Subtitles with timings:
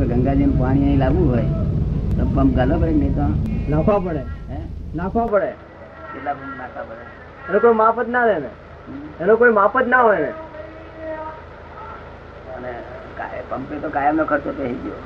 [0.00, 1.48] આપણે ગંગાજીનું પાણી અહીં લાવવું હોય
[2.16, 3.26] તો પંપ ગાલો પડે નહીં તો?
[3.70, 4.22] નાખવા પડે.
[4.94, 5.50] નાખવા પડે.
[6.12, 7.04] કેટલા પંપ નાખવા પડે?
[7.48, 8.50] એનો કોઈ માપ જ ના રહે ને.
[9.20, 10.30] એનો કોઈ માપ જ ના હોય ને.
[12.56, 12.72] અને
[13.50, 15.00] પંપે તો કાયમનો ખર્ચો થઈ ગયો.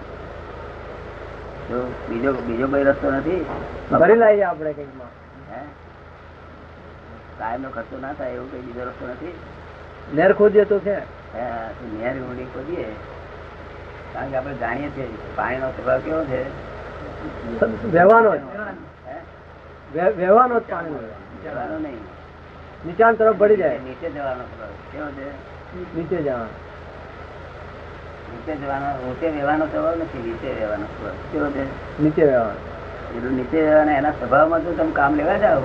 [1.70, 3.44] જો બીજો બીજો કોઈ રસ્તો નથી?
[3.90, 5.12] ભરી લઈએ આપણે કંઈકમાં
[5.50, 5.60] હે?
[7.38, 9.34] કાયમનો ખર્ચો ના થાય એવું કઈ બીજો રસ્તો નથી?
[10.14, 10.96] નેર ખોદીએ તો છે.
[11.34, 11.44] હે,
[11.78, 12.88] તો નેર ઊંડી ખોદીએ.
[14.14, 16.42] કારણ કે આપણે જાણીએ છીએ પાણીનો સ્વભાવ કેવો છે.
[17.92, 18.30] વહેવાનો
[19.94, 20.90] વહેવાનો જ પાણી
[21.44, 22.00] જવાનો નહીં.
[22.86, 23.78] નીચાણ તરફ ભળી જાય.
[23.78, 24.44] નીચે જવાનો
[24.92, 25.28] કેવો છે?
[25.96, 26.46] નીચે જવાનો.
[28.34, 31.14] નીચે જવાનો નીચે રહેવાનો સ્વભાવ નથી નીચે રહેવાનો સ્વભાવ.
[31.32, 31.64] કેવો છે?
[32.02, 32.54] નીચે રહેવાનો.
[33.16, 35.60] એટલું નીચે રહેવાના એના સ્વભાવમાં જો તમે કામ લેવા જાઓ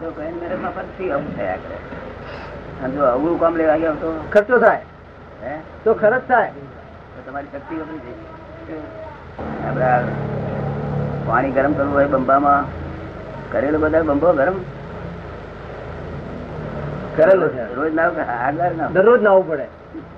[0.00, 1.76] તો કઈ મેરેજમાં ફરીથી અમ થયા કરે.
[2.84, 4.24] અને જો અવળું કામ લેવા ગયો તો?
[4.32, 4.80] ખર્ચો થાય.
[5.42, 5.58] હે?
[5.84, 6.52] તો ખર્ચ થાય.
[7.24, 8.00] તમારી શક્તિ વપરી
[8.66, 8.76] છે
[11.26, 12.64] પાણી ગરમ કરવું હોય બંબામાં
[13.52, 14.56] કરેલો બધા બંબો ગરમ?
[17.16, 17.62] કરેલો છે.
[17.76, 19.66] રોજ ના હાથ ના દરરોજ નાવું પડે.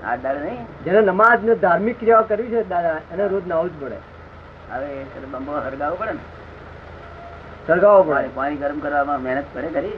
[0.04, 0.62] હાથ નહીં?
[0.84, 3.98] જેને નમાજ ને ધાર્મિક ક્રિયાઓ કરવી છે દાદા એને રોજ નાવું જ પડે.
[4.70, 4.88] હવે
[5.32, 6.24] બંબો હરગાવવો પડે ને?
[7.66, 8.28] સળગાવવો પડે.
[8.36, 9.96] પાણી ગરમ કરવામાં મહેનત પડે કરી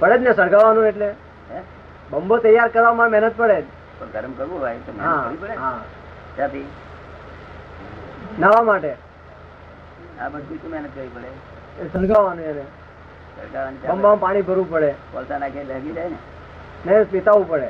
[0.00, 1.08] પડે જ ને સળગાવવાનું એટલે.
[2.10, 3.58] બંબો તૈયાર કરવામાં મહેનત પડે.
[3.98, 5.54] પણ ગરમ કરવું હોય તો મહેનત હા કરવી પડે.
[8.40, 8.92] નાવા માટે?
[10.20, 11.28] આ બધું શું મહેનત કરવી પડે?
[11.82, 12.64] એ સળગાવવાનું એને.
[13.88, 14.94] બંબામાં પાણી ભરવું પડે.
[15.12, 16.16] કોલસા નાખીએ એટલે હગી જાય ને?
[16.86, 17.68] ને પીતાવવું પડે.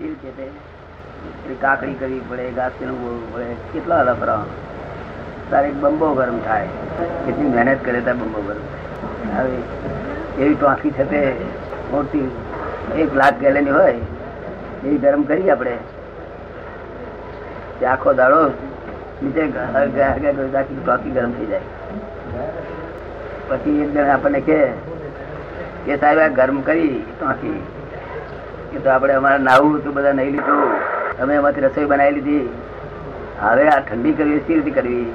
[0.00, 0.50] એ રીતે
[1.60, 3.54] કાકડી કરવી પડે ઘાસ બોલવું પડે.
[3.72, 4.44] કેટલા અલગ કરવાનો
[5.50, 6.66] તારે બંબો ગરમ થાય.
[7.26, 8.62] કેટલી મહેનત કરે ત્યાં બંબો ગરમ
[9.30, 9.44] થાય.
[9.44, 9.56] હવે
[10.44, 11.36] એવી ટોંકી છે તે
[11.90, 12.30] મોટી
[12.96, 13.88] એક લાખ ગેલેની હોય
[14.84, 15.78] એવી ગરમ કરી આપણે.
[17.80, 18.40] તે આખો દાડો
[19.22, 21.66] નીચે કરી ગરમ થઈ જાય.
[23.48, 24.58] પછી એક જણ આપણને કે
[25.86, 27.60] કે સાહેબ આ ગરમ કરી ટોંકી
[28.72, 30.70] કે તો આપણે અમારે નાવું હતું બધા નહીં લીધું.
[31.22, 32.46] અમે એમાંથી રસોઈ બનાવી લીધી.
[33.42, 35.08] હવે આ ઠંડી કરવી સી રીતે કરવી?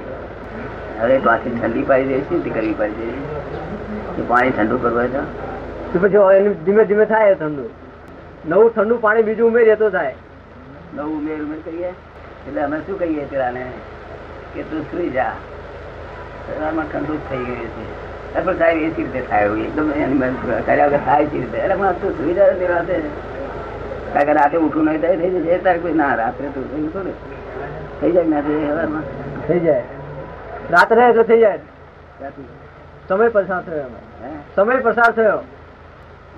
[0.99, 3.07] હવે પાછી ઠંડી પાડી દે સી રીતે કરવી પડશે
[4.15, 5.23] કે પાણી ઠંડુ કરવું હોય તો?
[6.03, 7.65] પછી ધીમે ધીમે થાય ઠંડુ.
[8.49, 10.15] નવું ઠંડુ પાણી બીજું ઉમેરીએ તો થાય.
[10.95, 11.91] નવું ઉમેર ઉમેર કરીએ?
[12.47, 13.63] એટલે અમે શું કહીએ પેલાને
[14.53, 15.33] કે તું સુઈ જા.
[16.47, 17.85] શરીરમાં ઠંડુ થઈ ગયું છે.
[18.45, 19.87] પણ સાહેબ એ રીતે થાય એકદમ
[20.67, 21.57] કર્યા વગર થાય છે રીતે.
[21.63, 22.95] એટલે પણ તું સુઈ જા તે રાતે.
[24.13, 25.57] કારણ કે રાતે ઉઠવું નહીં થાય થઈ જશે.
[25.65, 27.13] તારે કોઈ ના રાત્રે તું થઈ થોડે
[27.99, 29.05] થઈ જાય ના થઈ સવારમાં
[29.47, 29.85] થઈ જાય.
[30.75, 31.59] રાત્રે એટલે થઈ જાય.
[33.09, 33.89] સમય પસાર થયો
[34.55, 35.39] સમય પસાર થયો.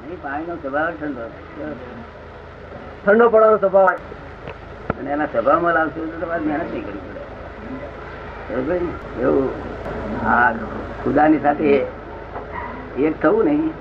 [0.01, 1.23] નહીં પાણીનો સ્વભાવ ઠંડો.
[3.03, 3.89] ઠંડો પડવાનો સ્વભાવ.
[4.99, 6.99] અને એના સ્વભાવમાં લાવશો તો તમારે મહેનત નહીં કરવી
[8.65, 9.21] પડે.
[9.21, 9.51] એવું.
[10.27, 10.51] આ
[11.03, 11.85] ખુદાની સાથે
[12.99, 13.73] એક થવું નહીં.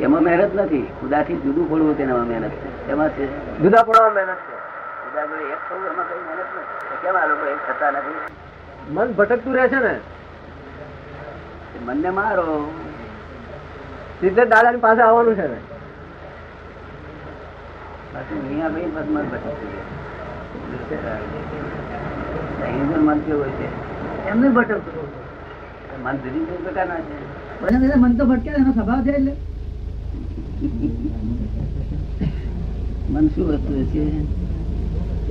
[0.00, 0.92] એમાં મહેનત નથી.
[1.00, 2.88] ખુદાથી જુદું પડવું તેનામાં મહેનત છે.
[2.88, 3.58] એમાં છે.
[3.58, 4.54] જુદા પડવામાં મહેનત છે.
[5.52, 6.96] એક થવું એમાં કઈ મહેનત નથી.
[7.02, 8.14] કેમ આ લોકો એક થતા નથી?
[8.90, 10.00] મન ભટકતું રહે છે ને?
[11.84, 12.72] મનને મારો.
[14.20, 15.56] સીધે દાદાની પાસે આવવાનું છે ને?
[18.14, 20.23] પાછું અહીંયા ભાઈ મન ભટકતું રહે.
[23.04, 23.66] મન કેવું હોય છે?
[24.30, 25.08] એમને ભટકતું
[26.04, 27.00] મન જુદી જુદી પ્રકારના
[27.88, 27.96] છે.
[27.96, 29.32] મન તો ભટકે એનો સ્વભાવ છે એટલે.
[33.10, 34.04] મન શું વસ્તુ છે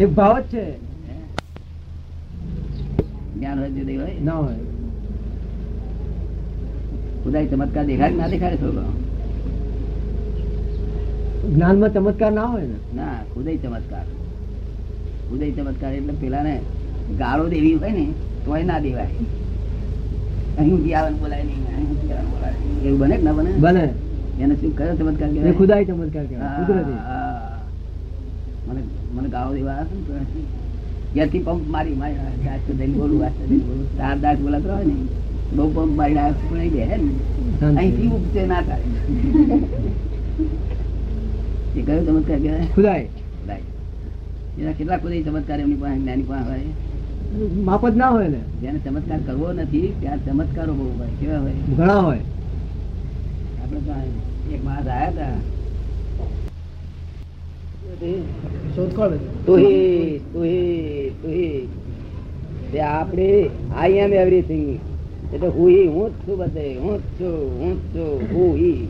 [0.03, 0.65] એ ભાવ જ છે.
[3.35, 4.59] જ્ઞાન હોય જુદી હોય ના હોય.
[7.23, 8.83] ખુદાઈ ચમત્કાર દેખાય ના દેખાય થોડો
[11.53, 12.77] જ્ઞાનમાં ચમત્કાર ના હોય ને?
[12.95, 14.05] ના ખુદાય ચમત્કાર.
[15.33, 16.53] ખુદાઈ ચમત્કાર એટલે પેલા ને
[17.19, 18.05] ગાળો દેવી હોય ને
[18.45, 19.15] તોય ના દેવાય.
[20.57, 22.55] અહીં ઊંધી આવે ને બોલાય નહીં અહીં ઊંધી આવે ને બોલાય
[22.85, 23.51] એવું બને કે ના બને?
[23.63, 23.83] બને.
[24.41, 25.53] એને શું કયો ચમત્કાર કહેવાય?
[26.29, 26.99] કહેવાય.
[28.67, 28.81] મને
[29.15, 30.39] મને ગાળો દેવા આવે છે ને તો
[31.15, 33.81] ઘેરથી પંપ મારી મારી દઈને બોલું બોલું.
[33.97, 34.95] તાર દાસ બોલાતો હોય ને
[35.55, 37.09] બહુ પંપ મારી પણ બેહે ને.
[37.79, 38.85] અહીંથી ના થાય.
[41.77, 43.22] એ કયો ચમત્કાર કહેવાય.
[44.59, 46.59] એના કેટલા કોઈ ચમત્કાર એમની પાસે જ્ઞાની પાસે હોય?
[47.63, 48.37] માપ જ ના હોય ને.
[48.61, 51.07] જેને ચમત્કાર કરવો નથી ત્યાં ચમત્કારો બહુ હોય.
[51.19, 51.51] કેવા હોય?
[51.77, 52.19] ઘણા હોય.
[53.63, 55.35] આપણે એક માણસ આવ્યા હતા.
[62.81, 64.79] આપણે આઈ એમ એવરીથિંગ
[65.33, 66.77] એટલે હું હી હું જ છું બધે.
[66.77, 68.87] હું જ છું હું જ છું હું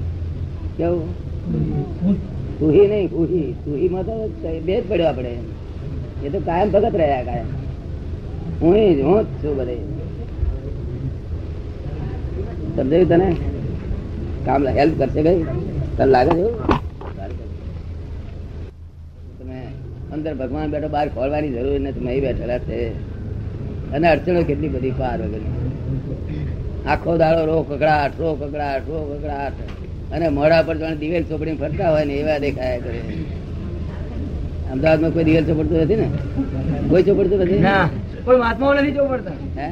[0.78, 1.10] કેવું?
[2.64, 3.88] તુહી નહીં હુહી સુહી.
[3.90, 4.14] માં તો
[4.66, 5.32] બે જ પડ્યો આપણે
[6.24, 7.48] એ તો કાયમ ભગત રહ્યા કાયમ.
[8.62, 8.76] હું
[9.08, 9.76] હું જ છું બધે.
[12.76, 13.30] સમજાયું તને?
[14.46, 15.44] કામ હેલ્પ કરશે ભાઈ
[15.98, 16.48] તને લાગે છે?
[19.40, 19.60] તમે
[20.14, 22.08] અંદર ભગવાન બેઠો, બહાર ખોલવાની જરૂર નથી.
[22.08, 22.80] અહીં બેઠેલા છે.
[23.92, 25.44] અને અડચણો કેટલી બધી પાર વગર
[26.88, 29.56] આખો દાડો રો કકડાટ રો કકડાટ રો કકડાટ.
[30.14, 33.02] અને મોડા પર જાણે દિવેલ ચોપડી ફરતા હોય ને એવા દેખાયા કરે.
[34.72, 36.08] અમદાવાદમાં કોઈ દિવેલ ચોપડતું નથી ને?
[36.90, 37.64] કોઈ ચોપડતું નથી?
[38.26, 39.32] કોઈ મહાત્માઓ નથી ચોપડતા.
[39.58, 39.68] હે?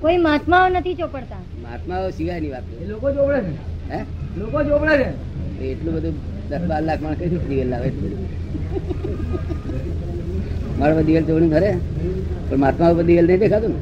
[0.00, 1.36] કોઈ મહાત્માઓ નથી ચોપડતા.
[1.62, 3.92] મહાત્માઓ સિવાયની વાત એ લોકો ચોપડે છે.
[3.92, 4.00] હે?
[4.38, 5.10] લોકો ચોપડે છે.
[5.64, 6.14] એટલું બધું
[6.48, 7.86] દસ બાર લાખ માણસ કઈ દિવેલ લાવે?
[7.86, 8.28] એટલું બધું?
[10.78, 11.70] મારા પર દિવેલ ચોપડી ખરે
[12.50, 13.80] પણ મહાત્મા ઉપર દિવેલ નહીં દેખાતું ને?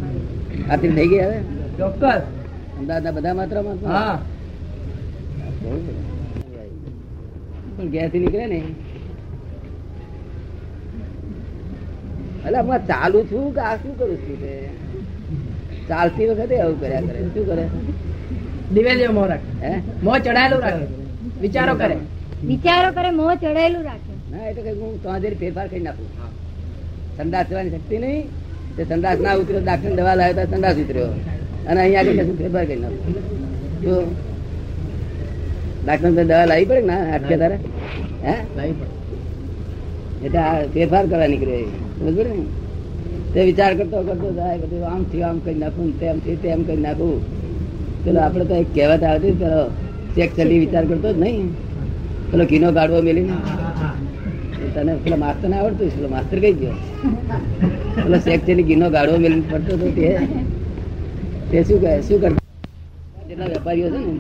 [0.68, 1.38] ખાતરી થઈ ગઈ હવે?
[1.78, 2.22] ચોક્કસ.
[2.78, 3.90] અમદાવાદના બધા માત્ર મહાત્મા?
[3.90, 4.18] હા.
[7.76, 8.62] પણ ઘેર નીકળે ને.
[12.46, 14.68] એટલે હું ચાલુ છું કે આ શું કરું છું તે?
[15.88, 17.22] ચાલતી વખતે આવું કર્યા કરે.
[17.22, 17.68] શું કરે?
[18.74, 19.66] દિવેલ જેવો મોં રાખે.
[19.66, 19.82] હે?
[20.02, 20.84] મોં ચડાયેલું રાખે.
[21.40, 21.96] વિચારો કરે.
[22.44, 24.36] વિચારો કરે મોં ચડાયેલું રાખે.
[24.36, 26.06] ના એટલે કઈ હું તો જરી ફેરફાર કરી નાખું.
[27.16, 28.28] સંદાસ થવાની શક્તિ નહીં.
[28.76, 31.06] તે સંદાસ ના ઉતર્યો ડાક્ટર દવા લાવ્યો તો સંદાસ ઉતર્યો.
[31.66, 33.14] અને અહીંયા આગળ ફેરફાર કરી નાખું.
[33.82, 34.14] તો
[35.84, 37.02] ડાક્ટર દવા લાવી પડે ને ના?
[37.14, 37.56] આટકે તારે
[38.26, 38.34] હે?
[40.24, 41.56] એટલે આ ફેરફાર કરવા નીકળે.
[41.98, 42.34] સમજ ને?
[43.34, 46.60] તે વિચાર કરતો કરતો જાય બધું આમ થયું આમ કરી નાખું ને તેમ થયું તેમ
[46.68, 47.16] કરી નાખું.
[48.04, 49.60] પેલો આપણે તો એક કહેવત આવતી પેલો
[50.14, 51.48] ચેક ચલી વિચાર કરતો જ નહીં.
[52.30, 53.34] પેલો ઘીનો ગાડવો મેલીને.
[54.74, 55.88] તને પેલો માસ્તર ને આવડતું.
[55.96, 56.76] પેલો માસ્તર કઈ ગયો.
[58.04, 60.08] પેલો ચેક ચલી ઘીનો ગાડવો મેલી પડતો હતો તે.
[61.50, 61.92] તે શું કહે?
[62.06, 62.40] શું કરતો?
[63.28, 64.12] જેટલા વેપારીઓ છે ને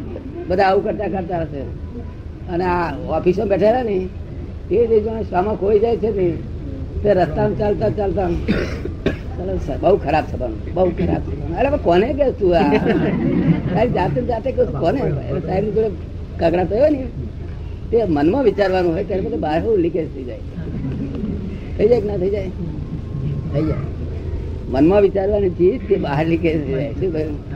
[0.50, 1.62] બધા આવું કરતા કરતા હશે.
[2.48, 3.96] અને આ ઓફિસો બેઠેલા ને,
[4.70, 6.30] એ જાણે શામાં ખોઈ જાય છે ને,
[7.02, 8.28] તે રસ્તામાં ચાલતા ચાલતા
[9.38, 12.62] ચાલો બહુ ખરાબ થવાનું બહુ ખરાબ થવાનું અરે કોને કે તું આ?
[13.74, 15.00] તારી જાતે જાતે કહું કોને?
[15.00, 15.90] એટલે ની જોડે
[16.38, 17.04] કગડા થયો ને,
[17.90, 20.38] તે મનમાં વિચારવાનું હોય ત્યારે બધું બહાર લીકેજ થઈ જાય.
[21.78, 22.48] થઈ જાય કે ના થઈ જાય?
[23.52, 23.76] થઈ જાય.
[24.68, 26.92] મનમાં વિચારવાની ચીજ તે બહાર લીકેજ થઈ જાય?
[26.92, 27.49] શું કહ્યું?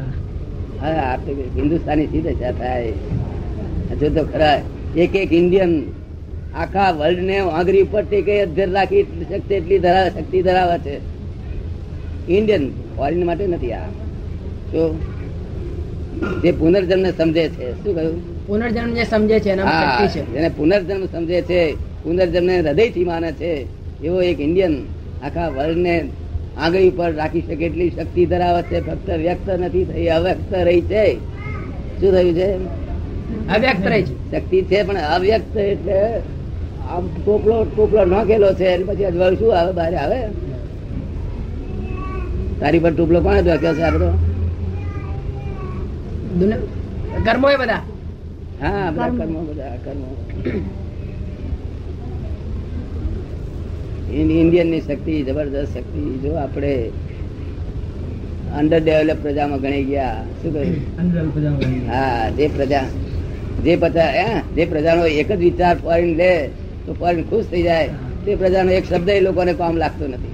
[0.80, 2.92] હા આ તો હિન્દુસ્તાની સીધે થાય.
[4.00, 4.56] જો તો ખરા
[4.94, 5.72] એક એક ઇન્ડિયન
[6.54, 10.94] આખા વર્લ્ડ ને આંગળી ઉપર ટેકે અધ્યર રાખી શકતે એટલી ધરાવે શક્તિ ધરાવે છે.
[12.28, 13.88] ઇન્ડિયન ફોરેન માટે નથી આ.
[14.72, 14.80] તો
[16.42, 18.18] જે પુનર્જન્મ ને સમજે છે શું કહ્યું?
[18.46, 19.52] પુનર્જન્મ જે સમજે છે
[20.32, 21.60] જેને પુનર્જન્મ સમજે છે
[22.02, 23.50] પુનર્જન્મ ને હૃદયથી માને છે.
[24.00, 24.74] એવો એક ઇન્ડિયન
[25.20, 25.94] આખા વર્લ્ડ ને
[26.58, 31.16] આંગળી ઉપર રાખી શકે એટલી શક્તિ ધરાવે છે ફક્ત વ્યક્ત નથી થઈ અવ્યક્ત રહી છે.
[32.00, 32.54] શું થયું છે?
[33.56, 34.30] અવ્યક્ત રહી છે.
[34.30, 36.16] શક્તિ છે પણ અવ્યક્ત એટલે
[36.88, 39.72] આમ ટોપલો ટોપલો નાખેલો છે અને પછી અજવાળું શું આવે?
[39.72, 40.20] બહાર આવે?
[42.60, 44.10] તારી પર ટોપલો કોણે નાખ્યો છે આ બધો?
[47.24, 47.82] કર્મો બધા.
[48.62, 49.08] હા બધા.
[49.08, 50.16] કર્મો બધા કર્મો.
[54.14, 56.72] ઇન્ડિયનની શક્તિ જબરદસ્ત શક્તિ જો આપણે
[58.52, 60.80] અંડર ડેવલપ પ્રજામાં ગણી ગયા શું કહ્યું?
[61.88, 62.86] હા જે પ્રજા
[63.58, 64.26] જે પ્રજા હે,
[64.56, 66.32] જે પ્રજાનો એક જ વિચાર ફોરેન લે
[66.86, 67.88] તો ફોરેન ખુશ થઈ જાય.
[68.24, 70.33] તે પ્રજાનો એક શબ્દ એ લોકોને કામ લાગતો નથી.